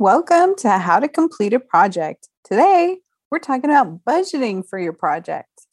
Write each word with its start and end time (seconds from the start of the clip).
Welcome 0.00 0.54
to 0.60 0.78
How 0.78 0.98
to 0.98 1.08
Complete 1.08 1.52
a 1.52 1.60
Project. 1.60 2.30
Today, 2.42 3.00
we're 3.30 3.38
talking 3.38 3.68
about 3.68 4.02
budgeting 4.02 4.66
for 4.66 4.78
your 4.78 4.94
project. 4.94 5.66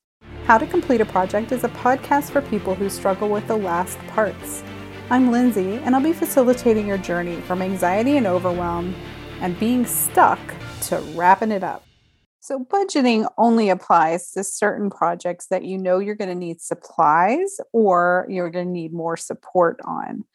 How 0.43 0.57
to 0.57 0.67
Complete 0.67 1.00
a 1.00 1.05
Project 1.05 1.53
is 1.53 1.63
a 1.63 1.69
podcast 1.69 2.32
for 2.32 2.42
people 2.42 2.75
who 2.75 2.90
struggle 2.90 3.29
with 3.29 3.48
the 3.48 3.55
last 3.55 3.98
parts. 4.09 4.66
I'm 5.09 5.32
Lindsay, 5.32 5.75
and 5.75 5.95
I'll 5.95 6.03
be 6.03 6.11
facilitating 6.11 6.85
your 6.85 6.98
journey 6.98 7.40
from 7.40 7.61
anxiety 7.61 8.18
and 8.18 8.27
overwhelm 8.27 8.93
and 9.39 9.57
being 9.61 9.86
stuck 9.86 10.41
to 10.88 10.98
wrapping 11.16 11.52
it 11.52 11.64
up. 11.64 11.86
So, 12.41 12.66
budgeting 12.66 13.30
only 13.38 13.70
applies 13.70 14.32
to 14.32 14.44
certain 14.44 14.89
projects 14.89 15.48
that 15.52 15.64
you 15.64 15.78
know 15.78 16.00
you're 16.00 16.16
going 16.16 16.28
to 16.28 16.36
need 16.36 16.59
supplies 16.59 17.62
or 17.71 18.28
you're 18.28 18.50
going 18.50 18.66
to 18.66 18.71
need 18.73 18.91
more 18.91 19.16
support 19.16 19.80
on. 19.86 20.25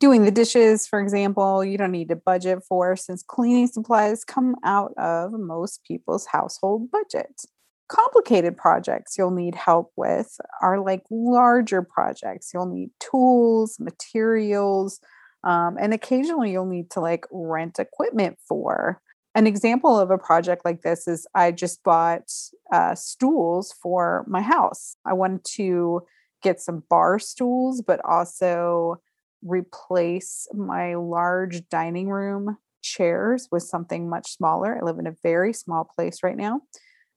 Doing 0.00 0.24
the 0.24 0.30
dishes, 0.30 0.86
for 0.86 0.98
example, 0.98 1.62
you 1.62 1.76
don't 1.76 1.92
need 1.92 2.08
to 2.08 2.16
budget 2.16 2.64
for 2.66 2.96
since 2.96 3.22
cleaning 3.22 3.66
supplies 3.66 4.24
come 4.24 4.56
out 4.64 4.94
of 4.96 5.32
most 5.32 5.84
people's 5.86 6.26
household 6.26 6.90
budgets. 6.90 7.46
Complicated 7.88 8.56
projects 8.56 9.18
you'll 9.18 9.30
need 9.30 9.54
help 9.54 9.92
with 9.96 10.38
are 10.62 10.80
like 10.80 11.02
larger 11.10 11.82
projects. 11.82 12.50
You'll 12.54 12.72
need 12.72 12.90
tools, 12.98 13.76
materials, 13.78 15.00
um, 15.44 15.76
and 15.78 15.92
occasionally 15.92 16.50
you'll 16.50 16.64
need 16.64 16.90
to 16.92 17.00
like 17.00 17.26
rent 17.30 17.78
equipment 17.78 18.38
for 18.48 19.02
an 19.34 19.46
example 19.46 19.98
of 19.98 20.10
a 20.10 20.18
project 20.18 20.64
like 20.64 20.82
this 20.82 21.06
is 21.06 21.26
I 21.34 21.52
just 21.52 21.82
bought 21.82 22.32
uh, 22.72 22.94
stools 22.94 23.72
for 23.82 24.24
my 24.26 24.40
house. 24.40 24.96
I 25.04 25.12
wanted 25.12 25.44
to 25.56 26.02
get 26.42 26.60
some 26.60 26.84
bar 26.88 27.18
stools, 27.18 27.82
but 27.82 28.00
also 28.04 29.00
replace 29.42 30.46
my 30.52 30.94
large 30.94 31.68
dining 31.68 32.08
room 32.08 32.56
chairs 32.82 33.48
with 33.50 33.62
something 33.62 34.08
much 34.08 34.36
smaller. 34.36 34.78
I 34.78 34.84
live 34.84 34.98
in 34.98 35.06
a 35.06 35.16
very 35.22 35.52
small 35.52 35.84
place 35.84 36.22
right 36.22 36.36
now. 36.36 36.62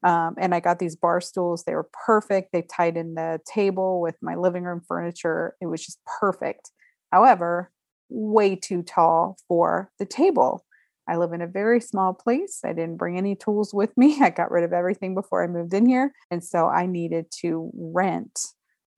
Um, 0.04 0.36
and 0.38 0.54
I 0.54 0.60
got 0.60 0.80
these 0.80 0.98
bar 0.98 1.22
stools. 1.22 1.64
They 1.64 1.76
were 1.76 1.90
perfect. 2.06 2.52
They 2.52 2.64
tied 2.64 2.98
in 2.98 3.16
the 3.16 3.40
table 3.46 4.02
with 4.02 4.16
my 4.22 4.36
living 4.36 4.64
room 4.64 4.82
furniture. 4.86 5.56
It 5.62 5.68
was 5.68 5.86
just 5.86 6.00
perfect. 6.20 6.72
However, 7.12 7.72
way 8.10 8.56
too 8.56 8.84
tall 8.84 9.38
for 9.48 9.92
the 10.00 10.06
table. 10.06 10.66
I 11.08 11.18
live 11.18 11.34
in 11.34 11.42
a 11.42 11.48
very 11.48 11.82
small 11.82 12.14
place. 12.14 12.62
I 12.64 12.74
didn't 12.74 12.98
bring 12.98 13.18
any 13.18 13.36
tools 13.36 13.74
with 13.74 13.96
me. 13.98 14.18
I 14.22 14.30
got 14.30 14.52
rid 14.52 14.64
of 14.64 14.74
everything 14.74 15.16
before 15.16 15.44
I 15.44 15.48
moved 15.48 15.74
in 15.74 15.86
here. 15.86 16.14
And 16.32 16.44
so 16.44 16.68
I 16.68 16.86
needed 16.86 17.26
to 17.42 17.72
rent 17.74 18.40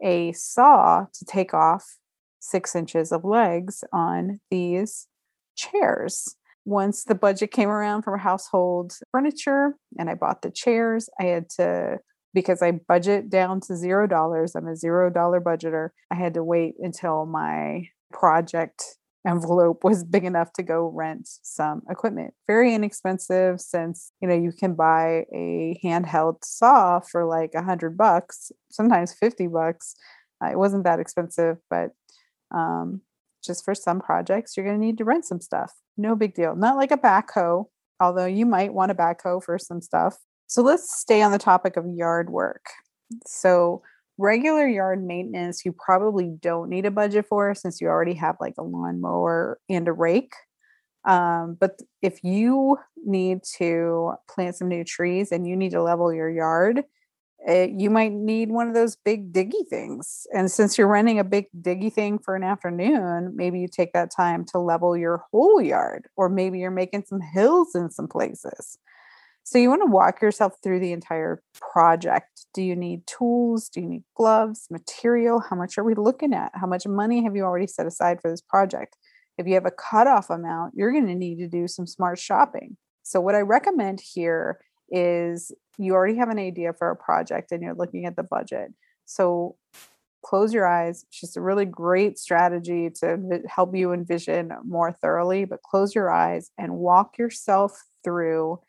a 0.03 0.31
saw 0.34 1.06
to 1.14 1.26
take 1.26 1.53
off 1.53 1.98
six 2.46 2.76
inches 2.76 3.12
of 3.12 3.24
legs 3.24 3.84
on 3.92 4.40
these 4.52 5.08
chairs. 5.56 6.36
Once 6.66 7.04
the 7.04 7.16
budget 7.16 7.52
came 7.52 7.70
around 7.70 8.04
for 8.04 8.18
household 8.18 8.94
furniture 9.12 9.76
and 9.98 10.10
I 10.10 10.16
bought 10.16 10.42
the 10.42 10.52
chairs, 10.52 11.10
I 11.20 11.26
had 11.26 11.50
to, 11.58 12.00
because 12.34 12.62
I 12.62 12.72
budget 12.72 13.30
down 13.30 13.62
to 13.62 13.76
zero 13.76 14.08
dollars, 14.08 14.56
I'm 14.56 14.68
a 14.68 14.76
zero 14.76 15.10
dollar 15.10 15.40
budgeter, 15.40 15.90
I 16.12 16.16
had 16.16 16.34
to 16.34 16.44
wait 16.44 16.76
until 16.80 17.26
my 17.26 17.90
project 18.12 18.98
envelope 19.28 19.84
was 19.84 20.04
big 20.04 20.24
enough 20.24 20.54
to 20.54 20.64
go 20.64 20.92
rent 20.94 21.28
some 21.42 21.82
equipment. 21.90 22.34
Very 22.48 22.74
inexpensive 22.74 23.59
since, 23.59 24.12
you 24.22 24.28
know, 24.28 24.36
you 24.36 24.52
can 24.52 24.76
buy 24.76 25.26
a 25.34 25.80
handheld 25.84 26.44
saw 26.44 27.00
for 27.00 27.26
like 27.26 27.52
a 27.56 27.64
hundred 27.64 27.98
bucks, 27.98 28.52
sometimes 28.72 29.14
50 29.14 29.48
bucks. 29.48 29.96
Uh, 30.44 30.52
it 30.52 30.59
wasn't 30.59 30.84
that 30.84 31.00
expensive, 31.00 31.58
but 31.70 31.92
um, 32.52 33.02
just 33.44 33.64
for 33.64 33.76
some 33.76 34.00
projects, 34.00 34.56
you're 34.56 34.66
going 34.66 34.80
to 34.80 34.86
need 34.86 34.98
to 34.98 35.06
rent 35.06 35.26
some 35.26 35.42
stuff. 35.42 35.74
No 35.98 36.16
big 36.16 36.34
deal. 36.34 36.56
Not 36.56 36.78
like 36.78 36.92
a 36.92 36.98
backhoe, 36.98 37.66
although 38.00 38.26
you 38.26 38.46
might 38.46 38.74
want 38.74 38.92
a 38.92 38.96
backhoe 38.96 39.44
for 39.44 39.58
some 39.58 39.82
stuff. 39.82 40.18
So 40.48 40.62
let's 40.62 41.00
stay 41.00 41.22
on 41.22 41.32
the 41.32 41.38
topic 41.38 41.78
of 41.78 41.86
yard 41.88 42.30
work. 42.30 42.66
So 43.26 43.82
regular 44.18 44.68
yard 44.68 45.03
maintenance 45.03 45.66
you 45.66 45.74
probably 45.74 46.30
don't 46.40 46.69
need 46.69 46.86
a 46.86 46.92
budget 46.92 47.25
for 47.28 47.53
since 47.53 47.81
you 47.81 47.88
already 47.88 48.14
have 48.14 48.36
like 48.40 48.53
a 48.58 48.64
lawnmower 48.64 49.59
and 49.69 49.88
a 49.88 49.94
rake 49.94 50.34
um, 51.03 51.58
but 51.59 51.80
if 52.02 52.24
you 52.24 52.78
need 53.06 53.40
to 53.58 54.14
plant 54.30 54.56
some 54.56 54.69
new 54.69 54.84
trees 54.84 55.31
and 55.31 55.46
you 55.46 55.56
need 55.56 55.72
to 55.72 55.84
level 55.84 56.14
your 56.14 56.30
yard 56.30 56.84
it, 57.45 57.51
eh, 57.51 57.73
you 57.78 57.89
might 57.89 58.11
need 58.11 58.50
one 58.50 58.67
of 58.67 58.73
those 58.73 58.95
big 58.95 59.31
diggy 59.31 59.67
things 59.69 60.25
and 60.33 60.51
since 60.51 60.78
you're 60.78 60.88
running 60.88 61.19
a 61.19 61.23
big 61.23 61.45
diggy 61.61 61.91
thing 61.91 62.17
for 62.17 62.35
an 62.35 62.44
afternoon 62.44 63.33
maybe 63.35 63.59
you 63.59 63.67
take 63.67 63.94
that 63.94 64.11
time 64.11 64.45
to 64.45 64.59
level 64.59 64.97
your 64.97 65.23
whole 65.31 65.61
yard 65.61 66.07
or 66.16 66.29
maybe 66.29 66.59
you're 66.59 66.72
making 66.72 67.03
some 67.06 67.22
hills 67.22 67.75
in 67.75 67.89
some 67.89 68.07
places 68.07 68.78
so 69.47 69.59
you 69.59 69.69
want 69.69 69.83
to 69.83 69.91
walk 69.91 70.23
yourself 70.23 70.53
through 70.63 70.79
the 70.79 70.91
entire 70.91 71.44
project. 71.53 72.47
Do 72.56 72.63
you 72.63 72.75
need 72.75 73.06
tools? 73.06 73.69
Do 73.69 73.79
you 73.79 73.85
need 73.85 74.03
gloves, 74.16 74.66
material? 74.72 75.39
How 75.39 75.56
much 75.56 75.77
are 75.77 75.83
we 75.83 75.94
looking 75.94 76.33
at? 76.33 76.51
How 76.56 76.66
much 76.66 76.88
money 76.88 77.23
have 77.23 77.35
you 77.35 77.44
already 77.44 77.67
set 77.67 77.85
aside 77.85 78.19
for 78.19 78.31
this 78.31 78.41
project? 78.41 78.97
If 79.38 79.45
you 79.45 79.53
have 79.53 79.67
a 79.67 79.72
cutoff 79.72 80.31
amount, 80.31 80.73
you're 80.75 80.91
going 80.91 81.06
to 81.06 81.13
need 81.13 81.38
to 81.38 81.47
do 81.47 81.67
some 81.67 81.85
smart 81.85 82.17
shopping. 82.17 82.75
So 83.03 83.22
what 83.22 83.35
I 83.35 83.41
recommend 83.41 84.01
here 84.01 84.59
is 84.90 85.51
you 85.78 85.94
already 85.94 86.18
have 86.18 86.29
an 86.29 86.40
idea 86.40 86.73
for 86.73 86.90
a 86.90 86.96
project 86.96 87.51
and 87.51 87.62
you're 87.62 87.75
looking 87.75 88.06
at 88.06 88.16
the 88.16 88.23
budget. 88.23 88.73
So 89.06 89.56
close 90.23 90.53
your 90.53 90.68
eyes. 90.68 91.06
It's 91.07 91.19
just 91.19 91.38
a 91.38 91.41
really 91.41 91.66
great 91.66 92.18
strategy 92.18 92.90
to 93.01 93.41
help 93.47 93.75
you 93.75 93.91
envision 93.91 94.51
more 94.63 94.91
thoroughly, 94.91 95.45
but 95.45 95.62
close 95.62 95.94
your 95.94 96.12
eyes 96.12 96.51
and 96.57 96.78
walk 96.78 97.18
yourself 97.18 97.84
through 98.03 98.59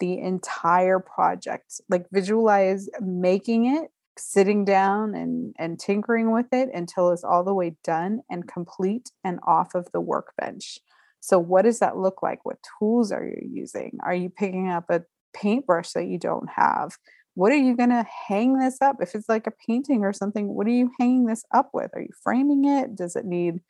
the 0.00 0.18
entire 0.18 0.98
project 0.98 1.80
like 1.88 2.06
visualize 2.12 2.88
making 3.00 3.66
it 3.66 3.90
sitting 4.18 4.64
down 4.64 5.14
and 5.14 5.54
and 5.58 5.78
tinkering 5.78 6.30
with 6.30 6.52
it 6.52 6.68
until 6.74 7.10
it's 7.10 7.24
all 7.24 7.42
the 7.42 7.54
way 7.54 7.74
done 7.84 8.20
and 8.28 8.48
complete 8.48 9.10
and 9.24 9.38
off 9.46 9.74
of 9.74 9.90
the 9.92 10.00
workbench 10.00 10.78
so 11.20 11.38
what 11.38 11.62
does 11.62 11.78
that 11.78 11.96
look 11.96 12.22
like 12.22 12.44
what 12.44 12.58
tools 12.78 13.10
are 13.10 13.24
you 13.24 13.48
using 13.50 13.96
are 14.02 14.14
you 14.14 14.28
picking 14.28 14.68
up 14.68 14.84
a 14.90 15.02
paintbrush 15.40 15.92
that 15.92 16.06
you 16.06 16.18
don't 16.18 16.48
have. 16.54 16.96
What 17.34 17.52
are 17.52 17.56
you 17.56 17.76
going 17.76 17.90
to 17.90 18.06
hang 18.28 18.58
this 18.58 18.78
up? 18.80 18.96
If 19.00 19.14
it's 19.14 19.28
like 19.28 19.46
a 19.46 19.52
painting 19.66 20.02
or 20.02 20.12
something 20.12 20.48
what 20.54 20.66
are 20.66 20.70
you 20.70 20.90
hanging 20.98 21.26
this 21.26 21.44
up 21.54 21.70
with? 21.72 21.90
Are 21.94 22.02
you 22.02 22.10
framing 22.22 22.64
it? 22.64 22.96
Does 22.96 23.16
it 23.16 23.24
need 23.24 23.60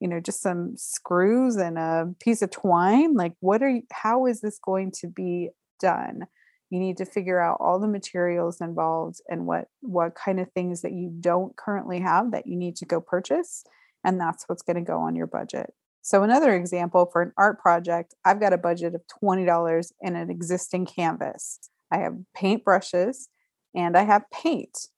you 0.00 0.08
know 0.08 0.20
just 0.20 0.42
some 0.42 0.74
screws 0.76 1.56
and 1.56 1.78
a 1.78 2.14
piece 2.20 2.42
of 2.42 2.50
twine? 2.50 3.14
Like 3.14 3.34
what 3.40 3.62
are 3.62 3.70
you 3.70 3.82
how 3.92 4.26
is 4.26 4.40
this 4.40 4.58
going 4.58 4.92
to 5.00 5.08
be 5.08 5.50
done? 5.80 6.26
You 6.70 6.80
need 6.80 6.96
to 6.96 7.06
figure 7.06 7.40
out 7.40 7.58
all 7.60 7.78
the 7.78 7.88
materials 7.88 8.60
involved 8.60 9.20
and 9.28 9.46
what 9.46 9.68
what 9.80 10.14
kind 10.14 10.40
of 10.40 10.50
things 10.52 10.82
that 10.82 10.92
you 10.92 11.10
don't 11.20 11.56
currently 11.56 12.00
have 12.00 12.32
that 12.32 12.46
you 12.46 12.56
need 12.56 12.76
to 12.76 12.84
go 12.84 13.00
purchase 13.00 13.64
and 14.04 14.20
that's 14.20 14.44
what's 14.48 14.62
going 14.62 14.76
to 14.76 14.82
go 14.82 14.98
on 14.98 15.16
your 15.16 15.26
budget 15.26 15.72
so 16.04 16.22
another 16.22 16.54
example 16.54 17.08
for 17.10 17.22
an 17.22 17.32
art 17.38 17.58
project 17.58 18.14
i've 18.24 18.38
got 18.38 18.52
a 18.52 18.58
budget 18.58 18.94
of 18.94 19.00
$20 19.22 19.92
in 20.02 20.14
an 20.14 20.30
existing 20.30 20.84
canvas 20.84 21.58
i 21.90 21.98
have 21.98 22.14
paint 22.34 22.64
brushes 22.64 23.28
and 23.74 23.96
i 23.96 24.02
have 24.02 24.30
paint 24.30 24.88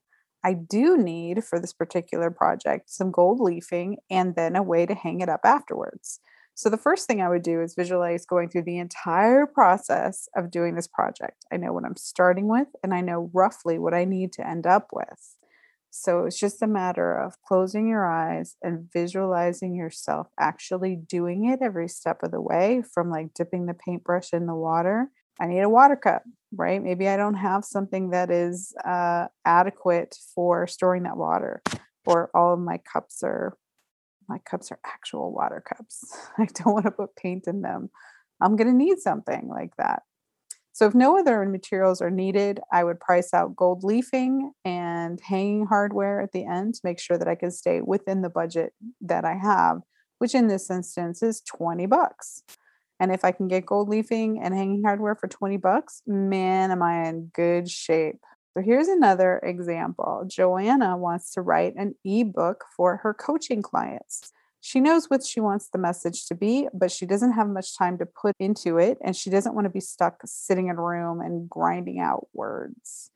i 0.44 0.52
do 0.52 0.98
need 0.98 1.44
for 1.44 1.60
this 1.60 1.72
particular 1.72 2.30
project 2.30 2.90
some 2.90 3.10
gold 3.10 3.40
leafing 3.40 3.96
and 4.10 4.34
then 4.34 4.56
a 4.56 4.62
way 4.62 4.84
to 4.84 4.94
hang 4.94 5.20
it 5.20 5.28
up 5.28 5.40
afterwards 5.44 6.20
so 6.58 6.70
the 6.70 6.78
first 6.78 7.06
thing 7.06 7.20
I 7.20 7.28
would 7.28 7.42
do 7.42 7.60
is 7.60 7.74
visualize 7.74 8.24
going 8.24 8.48
through 8.48 8.62
the 8.62 8.78
entire 8.78 9.44
process 9.44 10.26
of 10.34 10.50
doing 10.50 10.74
this 10.74 10.86
project. 10.86 11.44
I 11.52 11.58
know 11.58 11.74
what 11.74 11.84
I'm 11.84 11.98
starting 11.98 12.48
with 12.48 12.68
and 12.82 12.94
I 12.94 13.02
know 13.02 13.30
roughly 13.34 13.78
what 13.78 13.92
I 13.92 14.06
need 14.06 14.32
to 14.32 14.48
end 14.48 14.66
up 14.66 14.88
with. 14.90 15.35
So 16.02 16.26
it's 16.26 16.38
just 16.38 16.62
a 16.62 16.66
matter 16.66 17.16
of 17.16 17.40
closing 17.42 17.88
your 17.88 18.06
eyes 18.06 18.56
and 18.62 18.88
visualizing 18.92 19.74
yourself 19.74 20.28
actually 20.38 20.96
doing 20.96 21.48
it 21.48 21.60
every 21.62 21.88
step 21.88 22.22
of 22.22 22.30
the 22.30 22.40
way 22.40 22.82
from 22.92 23.10
like 23.10 23.34
dipping 23.34 23.66
the 23.66 23.74
paintbrush 23.74 24.32
in 24.32 24.46
the 24.46 24.54
water. 24.54 25.08
I 25.40 25.46
need 25.46 25.60
a 25.60 25.68
water 25.68 25.96
cup, 25.96 26.22
right? 26.54 26.82
Maybe 26.82 27.08
I 27.08 27.16
don't 27.16 27.34
have 27.34 27.64
something 27.64 28.10
that 28.10 28.30
is 28.30 28.74
uh, 28.84 29.26
adequate 29.44 30.16
for 30.34 30.66
storing 30.66 31.04
that 31.04 31.16
water, 31.16 31.62
or 32.06 32.30
all 32.34 32.54
of 32.54 32.60
my 32.60 32.78
cups 32.78 33.22
are 33.22 33.56
my 34.28 34.38
cups 34.38 34.72
are 34.72 34.80
actual 34.84 35.32
water 35.32 35.62
cups. 35.66 36.04
I 36.38 36.46
don't 36.46 36.72
want 36.72 36.86
to 36.86 36.90
put 36.90 37.16
paint 37.16 37.44
in 37.46 37.62
them. 37.62 37.90
I'm 38.40 38.56
going 38.56 38.68
to 38.68 38.76
need 38.76 38.98
something 38.98 39.48
like 39.48 39.76
that. 39.78 40.02
So, 40.76 40.84
if 40.84 40.94
no 40.94 41.18
other 41.18 41.42
materials 41.46 42.02
are 42.02 42.10
needed, 42.10 42.60
I 42.70 42.84
would 42.84 43.00
price 43.00 43.32
out 43.32 43.56
gold 43.56 43.82
leafing 43.82 44.52
and 44.62 45.18
hanging 45.22 45.64
hardware 45.64 46.20
at 46.20 46.32
the 46.32 46.44
end 46.44 46.74
to 46.74 46.82
make 46.84 47.00
sure 47.00 47.16
that 47.16 47.26
I 47.26 47.34
can 47.34 47.50
stay 47.50 47.80
within 47.80 48.20
the 48.20 48.28
budget 48.28 48.74
that 49.00 49.24
I 49.24 49.38
have, 49.40 49.80
which 50.18 50.34
in 50.34 50.48
this 50.48 50.68
instance 50.68 51.22
is 51.22 51.40
20 51.40 51.86
bucks. 51.86 52.42
And 53.00 53.10
if 53.10 53.24
I 53.24 53.32
can 53.32 53.48
get 53.48 53.64
gold 53.64 53.88
leafing 53.88 54.38
and 54.42 54.52
hanging 54.52 54.82
hardware 54.82 55.14
for 55.14 55.28
20 55.28 55.56
bucks, 55.56 56.02
man, 56.06 56.70
am 56.70 56.82
I 56.82 57.08
in 57.08 57.30
good 57.32 57.70
shape. 57.70 58.20
So 58.52 58.62
here's 58.62 58.88
another 58.88 59.38
example. 59.38 60.24
Joanna 60.26 60.98
wants 60.98 61.32
to 61.32 61.40
write 61.40 61.72
an 61.76 61.94
ebook 62.04 62.64
for 62.76 62.98
her 62.98 63.14
coaching 63.14 63.62
clients. 63.62 64.30
She 64.66 64.80
knows 64.80 65.08
what 65.08 65.24
she 65.24 65.38
wants 65.38 65.68
the 65.68 65.78
message 65.78 66.26
to 66.26 66.34
be, 66.34 66.66
but 66.74 66.90
she 66.90 67.06
doesn't 67.06 67.34
have 67.34 67.48
much 67.48 67.78
time 67.78 67.98
to 67.98 68.04
put 68.04 68.34
into 68.40 68.78
it. 68.78 68.98
And 69.00 69.14
she 69.14 69.30
doesn't 69.30 69.54
want 69.54 69.66
to 69.66 69.70
be 69.70 69.78
stuck 69.78 70.20
sitting 70.24 70.66
in 70.66 70.76
a 70.76 70.82
room 70.82 71.20
and 71.20 71.48
grinding 71.48 72.00
out 72.00 72.26
words. 72.32 73.12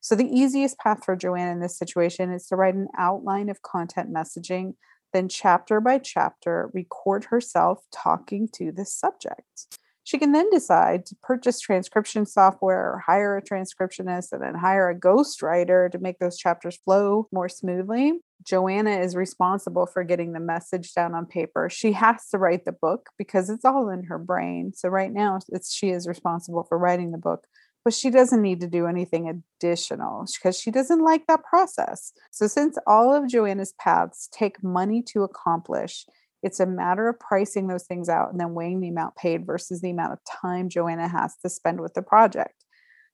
So, 0.00 0.14
the 0.14 0.24
easiest 0.24 0.78
path 0.78 1.04
for 1.04 1.14
Joanna 1.14 1.52
in 1.52 1.60
this 1.60 1.76
situation 1.76 2.32
is 2.32 2.46
to 2.46 2.56
write 2.56 2.74
an 2.74 2.88
outline 2.96 3.50
of 3.50 3.60
content 3.60 4.14
messaging, 4.14 4.76
then, 5.12 5.28
chapter 5.28 5.78
by 5.78 5.98
chapter, 5.98 6.70
record 6.72 7.24
herself 7.24 7.84
talking 7.92 8.48
to 8.54 8.72
the 8.72 8.86
subject. 8.86 9.76
She 10.04 10.18
can 10.18 10.32
then 10.32 10.50
decide 10.50 11.06
to 11.06 11.16
purchase 11.22 11.58
transcription 11.58 12.26
software 12.26 12.92
or 12.92 13.02
hire 13.06 13.38
a 13.38 13.42
transcriptionist 13.42 14.32
and 14.32 14.42
then 14.42 14.54
hire 14.54 14.90
a 14.90 14.98
ghostwriter 14.98 15.90
to 15.90 15.98
make 15.98 16.18
those 16.18 16.36
chapters 16.36 16.76
flow 16.76 17.26
more 17.32 17.48
smoothly. 17.48 18.20
Joanna 18.46 18.98
is 18.98 19.16
responsible 19.16 19.86
for 19.86 20.04
getting 20.04 20.32
the 20.32 20.40
message 20.40 20.92
down 20.92 21.14
on 21.14 21.24
paper. 21.24 21.70
She 21.70 21.92
has 21.92 22.28
to 22.28 22.38
write 22.38 22.66
the 22.66 22.72
book 22.72 23.08
because 23.16 23.48
it's 23.48 23.64
all 23.64 23.88
in 23.88 24.04
her 24.04 24.18
brain. 24.18 24.72
So 24.74 24.90
right 24.90 25.10
now 25.10 25.38
it's 25.48 25.72
she 25.72 25.88
is 25.88 26.06
responsible 26.06 26.64
for 26.64 26.76
writing 26.76 27.10
the 27.10 27.18
book, 27.18 27.46
but 27.82 27.94
she 27.94 28.10
doesn't 28.10 28.42
need 28.42 28.60
to 28.60 28.66
do 28.66 28.86
anything 28.86 29.42
additional 29.60 30.26
because 30.34 30.58
she 30.58 30.70
doesn't 30.70 31.02
like 31.02 31.26
that 31.28 31.44
process. 31.44 32.12
So 32.30 32.46
since 32.46 32.76
all 32.86 33.14
of 33.14 33.26
Joanna's 33.26 33.72
paths 33.80 34.28
take 34.30 34.62
money 34.62 35.02
to 35.08 35.22
accomplish, 35.22 36.04
it's 36.44 36.60
a 36.60 36.66
matter 36.66 37.08
of 37.08 37.18
pricing 37.18 37.68
those 37.68 37.84
things 37.84 38.10
out 38.10 38.30
and 38.30 38.38
then 38.38 38.52
weighing 38.52 38.80
the 38.80 38.90
amount 38.90 39.16
paid 39.16 39.46
versus 39.46 39.80
the 39.80 39.90
amount 39.90 40.12
of 40.12 40.18
time 40.42 40.68
Joanna 40.68 41.08
has 41.08 41.36
to 41.38 41.48
spend 41.48 41.80
with 41.80 41.94
the 41.94 42.02
project. 42.02 42.64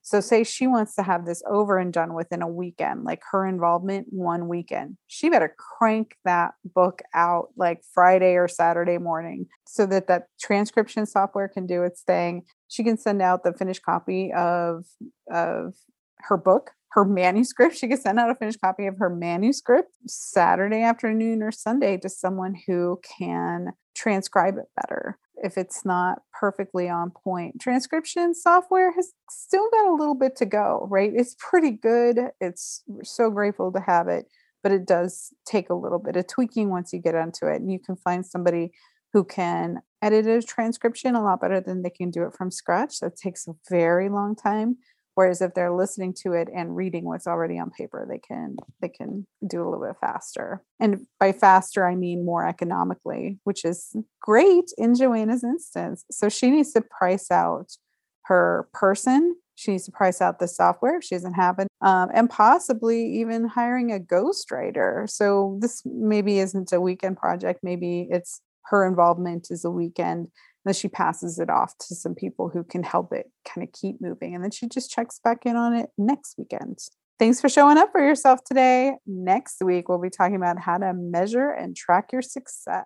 So, 0.03 0.21
say 0.21 0.43
she 0.45 0.67
wants 0.67 0.95
to 0.97 1.03
have 1.03 1.27
this 1.27 1.43
over 1.49 1.79
and 1.79 1.93
done 1.93 2.15
within 2.15 2.43
a 2.43 2.49
weekend, 2.49 3.05
like 3.05 3.21
her 3.31 3.47
involvement 3.47 4.07
one 4.11 4.49
weekend. 4.49 4.97
She 5.07 5.29
better 5.29 5.55
crank 5.79 6.17
that 6.25 6.55
book 6.65 7.03
out 7.15 7.51
like 7.57 7.83
Friday 7.95 8.35
or 8.35 8.49
Saturday 8.49 8.99
morning 8.99 9.47
so 9.67 9.87
that 9.87 10.09
that 10.09 10.25
transcription 10.41 11.07
software 11.07 11.49
can 11.49 11.67
do 11.67 11.85
its 11.85 12.03
thing. 12.03 12.43
She 12.69 12.83
can 12.83 12.97
send 12.97 13.23
out 13.23 13.45
the 13.45 13.53
finished 13.53 13.83
copy 13.83 14.33
of, 14.33 14.87
of 15.31 15.75
her 16.17 16.39
book 16.39 16.71
her 16.93 17.05
manuscript. 17.05 17.77
She 17.77 17.89
could 17.89 18.01
send 18.01 18.19
out 18.19 18.31
a 18.31 18.35
finished 18.35 18.61
copy 18.61 18.87
of 18.87 18.99
her 18.99 19.11
manuscript 19.11 19.97
Saturday 20.07 20.83
afternoon 20.83 21.43
or 21.43 21.53
Sunday 21.53 21.97
to 21.99 22.09
someone 22.09 22.55
who 22.67 23.01
can 23.19 23.73
transcribe 23.95 24.57
it 24.57 24.67
better 24.81 25.19
if 25.43 25.57
it's 25.57 25.85
not 25.85 26.23
perfectly 26.39 26.89
on 26.89 27.11
point. 27.11 27.61
Transcription 27.61 28.35
software 28.35 28.93
has 28.93 29.13
still 29.31 29.69
got 29.71 29.89
a 29.89 29.95
little 29.95 30.15
bit 30.15 30.37
to 30.37 30.47
go, 30.47 30.87
right? 30.91 31.13
It's 31.15 31.37
pretty 31.39 31.71
good. 31.71 32.19
It's 32.41 32.83
we're 32.87 33.05
so 33.05 33.31
grateful 33.31 33.73
to 33.73 33.81
have 33.81 34.09
it, 34.09 34.27
but 34.63 34.73
it 34.73 34.87
does 34.87 35.33
take 35.47 35.71
a 35.71 35.75
little 35.75 35.99
bit 35.99 36.17
of 36.17 36.27
tweaking 36.27 36.71
once 36.71 36.93
you 36.93 37.01
get 37.01 37.15
onto 37.15 37.47
it. 37.47 37.61
And 37.61 37.73
you 37.73 37.79
can 37.79 37.97
find 37.97 38.25
somebody 38.27 38.73
who 39.13 39.25
can 39.25 39.79
edit 40.03 40.27
a 40.27 40.43
transcription 40.43 41.15
a 41.15 41.23
lot 41.23 41.41
better 41.41 41.61
than 41.61 41.83
they 41.83 41.91
can 41.91 42.11
do 42.11 42.25
it 42.25 42.35
from 42.35 42.51
scratch. 42.51 43.01
That 43.01 43.17
takes 43.17 43.49
a 43.49 43.55
very 43.69 44.09
long 44.09 44.37
time 44.37 44.77
whereas 45.21 45.43
if 45.43 45.53
they're 45.53 45.71
listening 45.71 46.15
to 46.15 46.33
it 46.33 46.49
and 46.57 46.75
reading 46.75 47.05
what's 47.05 47.27
already 47.27 47.59
on 47.59 47.69
paper 47.69 48.07
they 48.09 48.19
can 48.19 48.57
they 48.81 48.89
can 48.89 49.27
do 49.47 49.63
a 49.63 49.69
little 49.69 49.85
bit 49.87 49.97
faster. 50.01 50.63
And 50.79 51.07
by 51.19 51.33
faster 51.33 51.87
i 51.87 51.95
mean 51.95 52.25
more 52.25 52.47
economically 52.49 53.39
which 53.45 53.67
is 53.67 53.95
great 54.23 54.73
in 54.79 54.95
joanna's 54.95 55.45
instance. 55.45 56.07
So 56.11 56.31
she 56.31 56.51
needs 56.51 56.73
to 56.73 56.81
price 56.81 57.31
out 57.31 57.77
her 58.25 58.67
person. 58.73 59.37
She 59.57 59.73
needs 59.73 59.85
to 59.85 59.93
price 59.93 60.23
out 60.23 60.39
the 60.39 60.49
software 60.49 60.97
if 60.97 61.05
she 61.05 61.17
doesn't 61.17 61.35
have 61.35 61.59
it 61.59 61.69
um, 61.83 62.09
and 62.15 62.31
possibly 62.31 63.05
even 63.21 63.47
hiring 63.47 63.93
a 63.93 63.99
ghostwriter. 63.99 65.07
So 65.11 65.59
this 65.61 65.83
maybe 65.85 66.39
isn't 66.39 66.73
a 66.73 66.81
weekend 66.81 67.19
project. 67.19 67.61
Maybe 67.63 68.09
it's 68.11 68.41
her 68.71 68.87
involvement 68.87 69.49
is 69.51 69.67
a 69.67 69.71
weekend 69.71 70.29
then 70.65 70.75
she 70.75 70.89
passes 70.89 71.39
it 71.39 71.51
off 71.51 71.77
to 71.79 71.95
some 71.95 72.15
people 72.15 72.49
who 72.49 72.65
can 72.65 72.83
help 72.83 73.13
it 73.13 73.31
kind 73.49 73.67
of 73.67 73.73
keep 73.73 74.01
moving. 74.01 74.35
And 74.35 74.45
then 74.45 74.51
she 74.51 74.69
just 74.69 74.91
checks 74.91 75.21
back 75.23 75.47
in 75.47 75.57
on 75.57 75.75
it 75.75 75.91
next 75.97 76.37
weekend. 76.39 76.79
Thanks 77.19 77.41
for 77.41 77.49
showing 77.49 77.77
up 77.77 77.93
for 77.93 78.01
yourself 78.01 78.41
today. 78.45 78.95
Next 79.07 79.63
week, 79.63 79.89
we'll 79.89 80.01
be 80.01 80.11
talking 80.11 80.37
about 80.37 80.59
how 80.59 80.79
to 80.79 80.95
measure 80.95 81.51
and 81.51 81.77
track 81.77 82.13
your 82.13 82.23
success. 82.23 82.85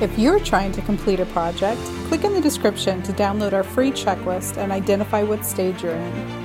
If 0.00 0.18
you're 0.18 0.40
trying 0.40 0.72
to 0.72 0.82
complete 0.82 1.20
a 1.20 1.26
project, 1.26 1.80
click 2.08 2.24
in 2.24 2.34
the 2.34 2.40
description 2.40 3.00
to 3.04 3.12
download 3.12 3.52
our 3.52 3.62
free 3.62 3.92
checklist 3.92 4.56
and 4.56 4.72
identify 4.72 5.22
what 5.22 5.44
stage 5.44 5.84
you're 5.84 5.94
in. 5.94 6.43